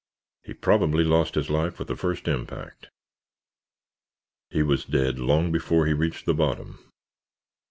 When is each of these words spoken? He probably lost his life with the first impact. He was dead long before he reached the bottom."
He 0.41 0.55
probably 0.55 1.03
lost 1.03 1.35
his 1.35 1.51
life 1.51 1.77
with 1.77 1.87
the 1.87 1.95
first 1.95 2.27
impact. 2.27 2.89
He 4.49 4.63
was 4.63 4.83
dead 4.83 5.19
long 5.19 5.51
before 5.51 5.85
he 5.85 5.93
reached 5.93 6.25
the 6.25 6.33
bottom." 6.33 6.79